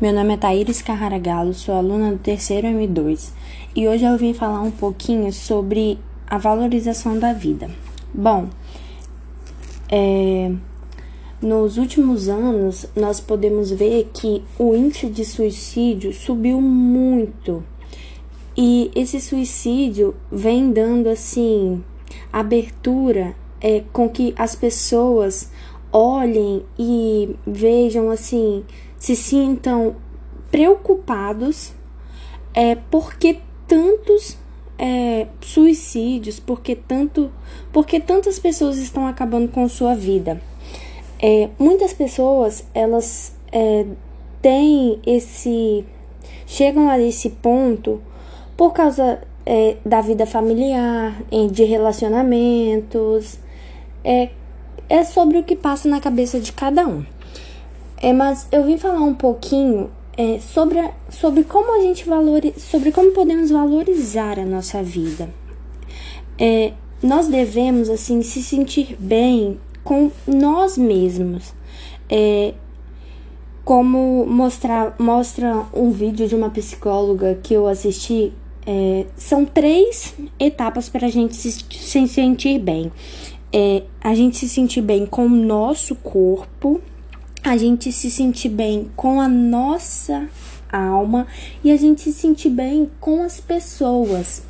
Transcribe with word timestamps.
Meu 0.00 0.12
nome 0.12 0.34
é 0.34 0.36
Thaíris 0.36 0.80
Carrara 0.80 1.18
Galo, 1.18 1.52
sou 1.52 1.74
aluna 1.74 2.12
do 2.12 2.18
terceiro 2.18 2.68
M2 2.68 3.32
e 3.74 3.88
hoje 3.88 4.04
eu 4.04 4.16
vim 4.16 4.32
falar 4.32 4.62
um 4.62 4.70
pouquinho 4.70 5.32
sobre 5.32 5.98
a 6.24 6.38
valorização 6.38 7.18
da 7.18 7.32
vida. 7.32 7.68
Bom, 8.14 8.48
é, 9.90 10.52
nos 11.42 11.78
últimos 11.78 12.28
anos 12.28 12.86
nós 12.94 13.18
podemos 13.18 13.72
ver 13.72 14.08
que 14.14 14.44
o 14.56 14.72
índice 14.72 15.08
de 15.08 15.24
suicídio 15.24 16.12
subiu 16.12 16.60
muito 16.60 17.64
e 18.56 18.92
esse 18.94 19.20
suicídio 19.20 20.14
vem 20.30 20.70
dando 20.70 21.08
assim 21.08 21.82
abertura 22.32 23.34
é, 23.60 23.82
com 23.92 24.08
que 24.08 24.32
as 24.38 24.54
pessoas 24.54 25.50
olhem 25.92 26.62
e 26.78 27.34
vejam 27.44 28.10
assim 28.10 28.62
se 28.98 29.14
sintam 29.14 29.96
preocupados 30.50 31.72
é, 32.54 32.74
porque 32.90 33.38
tantos 33.66 34.36
é, 34.78 35.26
suicídios, 35.40 36.40
porque 36.40 36.74
tanto, 36.74 37.30
porque 37.72 38.00
tantas 38.00 38.38
pessoas 38.38 38.78
estão 38.78 39.06
acabando 39.06 39.48
com 39.48 39.68
sua 39.68 39.94
vida. 39.94 40.40
É, 41.20 41.48
muitas 41.58 41.92
pessoas 41.92 42.64
elas 42.74 43.34
é, 43.50 43.84
têm 44.40 45.00
esse 45.04 45.84
chegam 46.46 46.88
a 46.88 46.98
esse 46.98 47.30
ponto 47.30 48.00
por 48.56 48.72
causa 48.72 49.20
é, 49.44 49.76
da 49.84 50.00
vida 50.00 50.26
familiar, 50.26 51.16
de 51.50 51.64
relacionamentos, 51.64 53.38
é, 54.04 54.30
é 54.88 55.04
sobre 55.04 55.38
o 55.38 55.42
que 55.42 55.54
passa 55.54 55.88
na 55.88 56.00
cabeça 56.00 56.40
de 56.40 56.52
cada 56.52 56.86
um. 56.86 57.04
É, 58.00 58.12
mas 58.12 58.46
eu 58.52 58.64
vim 58.64 58.78
falar 58.78 59.00
um 59.00 59.14
pouquinho 59.14 59.90
é, 60.16 60.38
sobre, 60.40 60.78
a, 60.78 60.92
sobre 61.10 61.44
como 61.44 61.78
a 61.78 61.82
gente 61.82 62.08
valoriza, 62.08 62.58
sobre 62.58 62.92
como 62.92 63.12
podemos 63.12 63.50
valorizar 63.50 64.38
a 64.38 64.44
nossa 64.44 64.82
vida. 64.82 65.28
É, 66.38 66.72
nós 67.02 67.28
devemos 67.28 67.88
assim 67.88 68.22
se 68.22 68.42
sentir 68.42 68.96
bem 68.98 69.58
com 69.82 70.10
nós 70.26 70.76
mesmos. 70.76 71.52
É, 72.08 72.54
como 73.64 74.24
mostrar, 74.26 74.96
mostra 74.98 75.66
um 75.74 75.90
vídeo 75.90 76.26
de 76.26 76.34
uma 76.34 76.48
psicóloga 76.48 77.38
que 77.42 77.52
eu 77.52 77.66
assisti, 77.66 78.32
é, 78.66 79.06
são 79.16 79.44
três 79.44 80.14
etapas 80.40 80.88
para 80.88 81.06
a 81.06 81.10
gente 81.10 81.36
se, 81.36 81.52
se 81.52 82.08
sentir 82.08 82.58
bem. 82.58 82.90
É, 83.52 83.82
a 84.00 84.14
gente 84.14 84.36
se 84.36 84.48
sentir 84.48 84.80
bem 84.80 85.04
com 85.06 85.26
o 85.26 85.28
nosso 85.28 85.94
corpo, 85.96 86.80
a 87.42 87.56
gente 87.56 87.92
se 87.92 88.10
sentir 88.10 88.48
bem 88.48 88.90
com 88.96 89.20
a 89.20 89.28
nossa 89.28 90.28
alma 90.70 91.26
e 91.62 91.70
a 91.70 91.76
gente 91.76 92.02
se 92.02 92.12
sentir 92.12 92.50
bem 92.50 92.90
com 93.00 93.22
as 93.22 93.40
pessoas. 93.40 94.42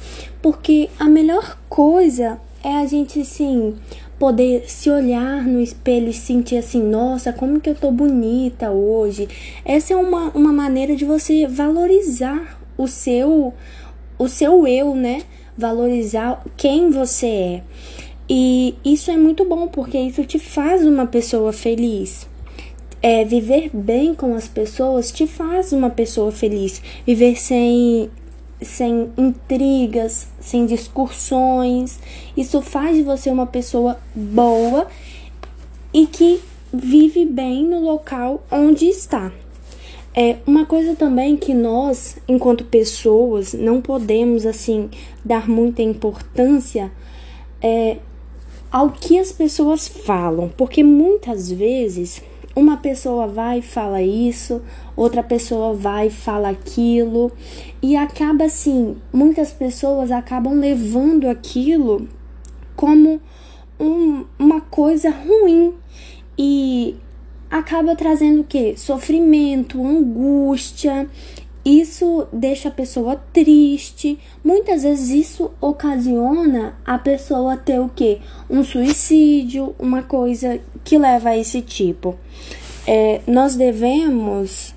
Porque 0.42 0.88
a 0.98 1.04
melhor 1.04 1.58
coisa 1.68 2.40
é 2.62 2.74
a 2.74 2.86
gente 2.86 3.20
assim 3.20 3.76
poder 4.18 4.68
se 4.68 4.90
olhar 4.90 5.44
no 5.44 5.60
espelho 5.60 6.08
e 6.08 6.12
sentir 6.12 6.56
assim, 6.56 6.82
nossa, 6.82 7.32
como 7.32 7.60
que 7.60 7.70
eu 7.70 7.74
tô 7.74 7.90
bonita 7.92 8.70
hoje. 8.70 9.28
Essa 9.64 9.94
é 9.94 9.96
uma, 9.96 10.30
uma 10.30 10.52
maneira 10.52 10.96
de 10.96 11.04
você 11.04 11.46
valorizar 11.46 12.58
o 12.76 12.88
seu 12.88 13.54
o 14.18 14.28
seu 14.28 14.66
eu, 14.66 14.96
né? 14.96 15.22
Valorizar 15.56 16.44
quem 16.56 16.90
você 16.90 17.26
é. 17.26 17.62
E 18.28 18.74
isso 18.84 19.10
é 19.10 19.16
muito 19.16 19.44
bom 19.44 19.68
porque 19.68 19.96
isso 19.96 20.24
te 20.24 20.38
faz 20.38 20.84
uma 20.84 21.06
pessoa 21.06 21.52
feliz 21.52 22.27
é, 23.02 23.24
viver 23.24 23.70
bem 23.72 24.14
com 24.14 24.34
as 24.34 24.48
pessoas 24.48 25.10
te 25.10 25.26
faz 25.26 25.72
uma 25.72 25.90
pessoa 25.90 26.32
feliz. 26.32 26.82
Viver 27.06 27.38
sem, 27.40 28.10
sem 28.60 29.10
intrigas, 29.16 30.28
sem 30.40 30.66
discussões, 30.66 31.98
isso 32.36 32.60
faz 32.60 32.96
de 32.96 33.02
você 33.02 33.30
uma 33.30 33.46
pessoa 33.46 33.98
boa 34.14 34.88
e 35.92 36.06
que 36.06 36.40
vive 36.72 37.24
bem 37.24 37.64
no 37.64 37.80
local 37.80 38.44
onde 38.50 38.86
está. 38.86 39.32
É 40.14 40.36
uma 40.46 40.66
coisa 40.66 40.96
também 40.96 41.36
que 41.36 41.54
nós, 41.54 42.16
enquanto 42.26 42.64
pessoas, 42.64 43.52
não 43.52 43.80
podemos 43.80 44.44
assim 44.44 44.90
dar 45.24 45.48
muita 45.48 45.80
importância 45.80 46.90
é, 47.62 47.98
ao 48.70 48.90
que 48.90 49.18
as 49.18 49.30
pessoas 49.30 49.86
falam, 49.86 50.50
porque 50.56 50.82
muitas 50.82 51.50
vezes 51.50 52.20
uma 52.58 52.76
pessoa 52.76 53.26
vai 53.28 53.60
e 53.60 53.62
fala 53.62 54.02
isso, 54.02 54.60
outra 54.96 55.22
pessoa 55.22 55.72
vai 55.74 56.08
e 56.08 56.10
fala 56.10 56.50
aquilo, 56.50 57.30
e 57.80 57.96
acaba 57.96 58.44
assim, 58.44 58.96
muitas 59.12 59.52
pessoas 59.52 60.10
acabam 60.10 60.58
levando 60.58 61.28
aquilo 61.28 62.08
como 62.74 63.20
um, 63.78 64.24
uma 64.38 64.60
coisa 64.60 65.08
ruim 65.08 65.74
e 66.36 66.96
acaba 67.48 67.94
trazendo 67.94 68.40
o 68.40 68.44
que? 68.44 68.76
Sofrimento, 68.76 69.84
angústia. 69.84 71.08
Isso 71.68 72.26
deixa 72.32 72.70
a 72.70 72.72
pessoa 72.72 73.16
triste. 73.30 74.18
Muitas 74.42 74.84
vezes 74.84 75.10
isso 75.10 75.50
ocasiona 75.60 76.74
a 76.82 76.96
pessoa 76.96 77.58
ter 77.58 77.78
o 77.78 77.90
que? 77.90 78.22
Um 78.48 78.64
suicídio, 78.64 79.74
uma 79.78 80.02
coisa 80.02 80.58
que 80.82 80.96
leva 80.96 81.28
a 81.28 81.36
esse 81.36 81.60
tipo. 81.60 82.16
É, 82.86 83.20
nós 83.26 83.54
devemos 83.54 84.74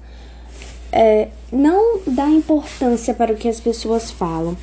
é, 0.92 1.30
não 1.50 2.02
dar 2.06 2.30
importância 2.30 3.14
para 3.14 3.32
o 3.32 3.38
que 3.38 3.48
as 3.48 3.62
pessoas 3.62 4.12
falam. 4.12 4.58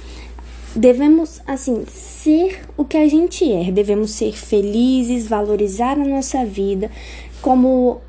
Devemos, 0.76 1.40
assim, 1.46 1.86
ser 1.86 2.60
o 2.76 2.84
que 2.84 2.98
a 2.98 3.08
gente 3.08 3.50
é. 3.50 3.72
Devemos 3.72 4.10
ser 4.10 4.36
felizes, 4.36 5.26
valorizar 5.26 5.92
a 5.92 6.04
nossa 6.04 6.44
vida, 6.44 6.90
como 7.40 8.02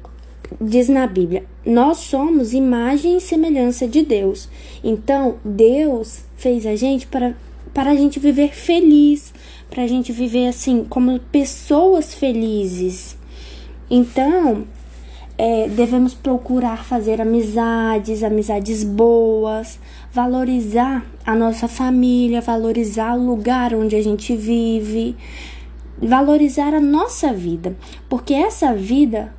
diz 0.60 0.90
na 0.90 1.06
Bíblia, 1.06 1.44
nós 1.66 1.98
somos 1.98 2.54
imagem 2.54 3.18
e 3.18 3.22
semelhança 3.22 3.88
de 3.88 4.04
Deus. 4.04 4.50
Então, 4.84 5.36
Deus 5.44 6.24
fez 6.36 6.66
a 6.66 6.76
gente 6.76 7.08
para, 7.08 7.36
para 7.74 7.92
a 7.92 7.96
gente 7.96 8.20
viver 8.20 8.54
feliz, 8.54 9.34
para 9.70 9.84
a 9.84 9.88
gente 9.88 10.12
viver 10.12 10.48
assim, 10.48 10.86
como 10.90 11.20
pessoas 11.20 12.14
felizes. 12.14 13.18
Então, 13.90 14.66
é, 15.38 15.70
devemos 15.70 16.14
procurar 16.14 16.84
fazer 16.84 17.22
amizades, 17.22 18.24
amizades 18.24 18.84
boas, 18.84 19.80
valorizar 20.12 21.06
a 21.26 21.34
nossa 21.34 21.68
família, 21.68 22.42
valorizar 22.42 23.16
o 23.16 23.26
lugar 23.26 23.74
onde 23.74 23.96
a 23.96 24.02
gente 24.02 24.36
vive, 24.36 25.16
valorizar 26.02 26.74
a 26.74 26.82
nossa 26.82 27.32
vida, 27.32 27.76
porque 28.10 28.34
essa 28.34 28.74
vida 28.74 29.34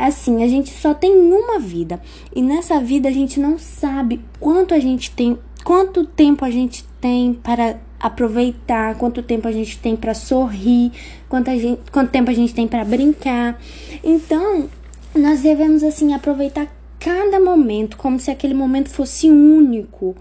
assim, 0.00 0.42
a 0.42 0.48
gente 0.48 0.70
só 0.70 0.94
tem 0.94 1.12
uma 1.16 1.58
vida 1.58 2.00
e 2.34 2.42
nessa 2.42 2.80
vida 2.80 3.08
a 3.08 3.12
gente 3.12 3.38
não 3.38 3.58
sabe 3.58 4.20
quanto 4.38 4.74
a 4.74 4.78
gente 4.78 5.10
tem, 5.10 5.38
quanto 5.64 6.04
tempo 6.04 6.44
a 6.44 6.50
gente 6.50 6.84
tem 7.00 7.34
para 7.34 7.78
aproveitar, 7.98 8.96
quanto 8.96 9.22
tempo 9.22 9.46
a 9.46 9.52
gente 9.52 9.78
tem 9.78 9.94
para 9.94 10.14
sorrir, 10.14 10.90
quanto, 11.28 11.50
gente, 11.50 11.80
quanto 11.92 12.10
tempo 12.10 12.30
a 12.30 12.34
gente 12.34 12.54
tem 12.54 12.66
para 12.66 12.84
brincar. 12.84 13.60
Então, 14.02 14.68
nós 15.14 15.42
devemos 15.42 15.82
assim 15.82 16.14
aproveitar 16.14 16.66
cada 16.98 17.40
momento 17.40 17.96
como 17.96 18.18
se 18.18 18.30
aquele 18.30 18.54
momento 18.54 18.88
fosse 18.88 19.30
único, 19.30 20.16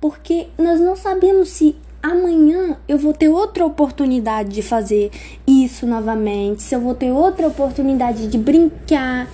porque 0.00 0.46
nós 0.58 0.80
não 0.80 0.96
sabemos 0.96 1.48
se 1.48 1.76
amanhã 2.04 2.76
eu 2.86 2.98
vou 2.98 3.14
ter 3.14 3.30
outra 3.30 3.64
oportunidade 3.64 4.50
de 4.50 4.60
fazer 4.60 5.10
isso 5.46 5.86
novamente, 5.86 6.62
se 6.62 6.74
eu 6.74 6.80
vou 6.80 6.94
ter 6.94 7.10
outra 7.10 7.46
oportunidade 7.48 8.26
de 8.26 8.36
brincar, 8.36 9.26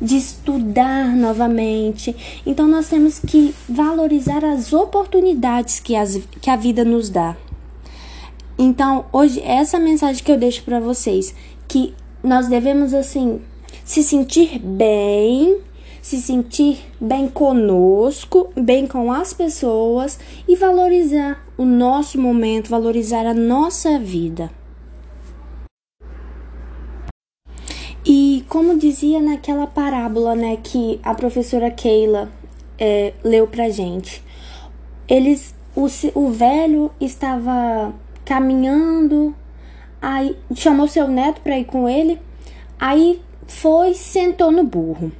de 0.00 0.18
estudar 0.18 1.16
novamente. 1.16 2.14
Então 2.44 2.68
nós 2.68 2.86
temos 2.86 3.18
que 3.18 3.54
valorizar 3.66 4.44
as 4.44 4.74
oportunidades 4.74 5.80
que, 5.80 5.96
as, 5.96 6.20
que 6.42 6.50
a 6.50 6.56
vida 6.56 6.84
nos 6.84 7.08
dá. 7.08 7.34
Então, 8.58 9.06
hoje, 9.10 9.40
essa 9.40 9.78
mensagem 9.78 10.22
que 10.22 10.30
eu 10.30 10.36
deixo 10.36 10.62
para 10.64 10.80
vocês, 10.80 11.34
que 11.66 11.94
nós 12.22 12.48
devemos, 12.48 12.92
assim, 12.92 13.40
se 13.84 14.02
sentir 14.02 14.58
bem 14.58 15.60
se 16.00 16.22
sentir 16.22 16.78
bem 16.98 17.28
conosco, 17.28 18.48
bem 18.56 18.86
com 18.86 19.12
as 19.12 19.34
pessoas 19.34 20.18
e 20.46 20.56
valorizar 20.56 21.47
o 21.58 21.64
nosso 21.64 22.20
momento, 22.20 22.70
valorizar 22.70 23.26
a 23.26 23.34
nossa 23.34 23.98
vida. 23.98 24.48
E 28.06 28.44
como 28.48 28.78
dizia 28.78 29.20
naquela 29.20 29.66
parábola, 29.66 30.34
né, 30.36 30.56
que 30.62 31.00
a 31.02 31.12
professora 31.14 31.70
Keila 31.70 32.30
é, 32.78 33.12
leu 33.24 33.48
pra 33.48 33.68
gente, 33.68 34.22
eles, 35.08 35.54
o, 35.74 35.86
o 36.14 36.30
velho 36.30 36.92
estava 37.00 37.92
caminhando, 38.24 39.34
aí 40.00 40.36
chamou 40.54 40.86
seu 40.86 41.08
neto 41.08 41.40
para 41.40 41.58
ir 41.58 41.64
com 41.64 41.88
ele, 41.88 42.20
aí 42.78 43.20
foi 43.48 43.94
sentou 43.94 44.52
no 44.52 44.62
burro. 44.62 45.10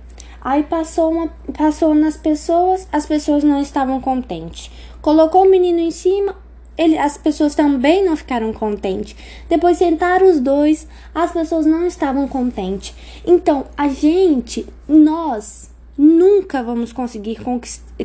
Aí 0.40 0.62
passou, 0.62 1.10
uma, 1.10 1.28
passou 1.56 1.94
nas 1.94 2.16
pessoas, 2.16 2.86
as 2.92 3.06
pessoas 3.06 3.42
não 3.42 3.60
estavam 3.60 4.00
contentes. 4.00 4.70
Colocou 5.00 5.44
o 5.44 5.50
menino 5.50 5.78
em 5.78 5.90
cima, 5.90 6.36
ele, 6.76 6.96
as 6.96 7.18
pessoas 7.18 7.54
também 7.54 8.04
não 8.04 8.16
ficaram 8.16 8.52
contentes. 8.52 9.16
Depois 9.48 9.78
sentaram 9.78 10.30
os 10.30 10.38
dois, 10.38 10.86
as 11.14 11.32
pessoas 11.32 11.66
não 11.66 11.86
estavam 11.86 12.28
contentes. 12.28 12.94
Então, 13.26 13.66
a 13.76 13.88
gente, 13.88 14.64
nós, 14.88 15.70
nunca 15.96 16.62
vamos 16.62 16.92
conseguir 16.92 17.40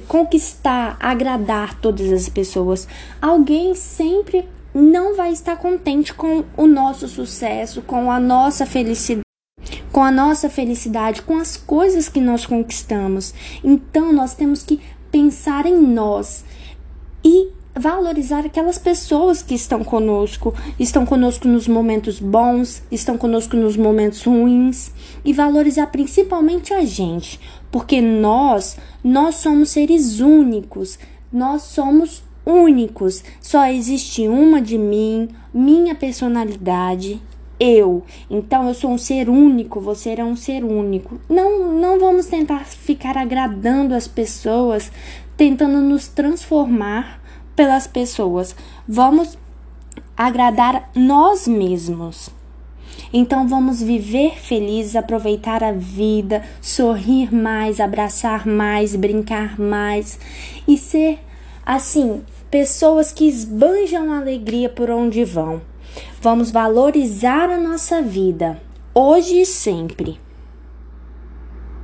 conquistar, 0.08 0.98
agradar 1.00 1.80
todas 1.80 2.12
as 2.12 2.28
pessoas. 2.28 2.88
Alguém 3.22 3.76
sempre 3.76 4.50
não 4.74 5.16
vai 5.16 5.32
estar 5.32 5.56
contente 5.56 6.12
com 6.16 6.44
o 6.58 6.66
nosso 6.66 7.08
sucesso, 7.08 7.84
com 7.84 8.12
a 8.12 8.20
nossa 8.20 8.66
felicidade 8.66 9.24
com 9.94 10.04
a 10.04 10.12
nossa 10.12 10.50
felicidade, 10.50 11.22
com 11.22 11.38
as 11.38 11.56
coisas 11.56 12.10
que 12.10 12.20
nós 12.20 12.48
conquistamos. 12.48 13.34
Então 13.64 14.12
nós 14.12 14.34
temos 14.34 14.64
que 14.64 14.82
pensar 15.12 15.68
em 15.68 15.80
nós 15.80 16.44
e 17.24 17.50
valorizar 17.76 18.44
aquelas 18.44 18.80
pessoas 18.80 19.44
que 19.44 19.54
estão 19.54 19.84
conosco, 19.84 20.54
estão 20.80 21.06
conosco 21.06 21.48
nos 21.48 21.68
momentos 21.68 22.20
bons, 22.20 22.82
estão 22.92 23.20
conosco 23.20 23.56
nos 23.56 23.78
momentos 23.78 24.24
ruins 24.24 24.92
e 25.24 25.32
valorizar 25.32 25.88
principalmente 25.88 26.74
a 26.74 26.84
gente, 26.84 27.40
porque 27.72 28.02
nós, 28.02 28.78
nós 29.04 29.36
somos 29.36 29.70
seres 29.70 30.20
únicos, 30.20 30.98
nós 31.32 31.62
somos 31.62 32.24
únicos. 32.44 33.24
Só 33.40 33.66
existe 33.68 34.28
uma 34.28 34.60
de 34.60 34.78
mim, 34.78 35.30
minha 35.54 35.94
personalidade, 35.94 37.22
eu. 37.64 38.04
Então 38.30 38.68
eu 38.68 38.74
sou 38.74 38.92
um 38.92 38.98
ser 38.98 39.30
único, 39.30 39.80
você 39.80 40.16
é 40.18 40.24
um 40.24 40.36
ser 40.36 40.64
único. 40.64 41.20
Não, 41.30 41.72
não 41.74 42.00
vamos 42.00 42.26
tentar 42.26 42.66
ficar 42.66 43.18
agradando 43.18 43.96
as 43.96 44.08
pessoas, 44.08 44.92
tentando 45.38 45.80
nos 45.80 46.08
transformar 46.08 47.22
pelas 47.56 47.88
pessoas. 47.88 48.56
Vamos 48.88 49.38
agradar 50.18 50.90
nós 50.94 51.48
mesmos. 51.48 52.30
Então 53.12 53.48
vamos 53.48 53.82
viver 53.82 54.40
felizes, 54.40 54.96
aproveitar 54.96 55.64
a 55.64 55.72
vida, 55.72 56.44
sorrir 56.62 57.34
mais, 57.34 57.80
abraçar 57.80 58.46
mais, 58.46 58.96
brincar 58.96 59.60
mais 59.60 60.20
e 60.68 60.78
ser 60.78 61.20
assim, 61.66 62.22
pessoas 62.52 63.12
que 63.12 63.26
esbanjam 63.26 64.12
alegria 64.12 64.68
por 64.68 64.90
onde 64.90 65.24
vão. 65.24 65.62
Vamos 66.22 66.52
valorizar 66.52 67.50
a 67.50 67.58
nossa 67.58 68.02
vida, 68.02 68.62
hoje 68.94 69.42
e 69.42 69.46
sempre. 69.46 70.20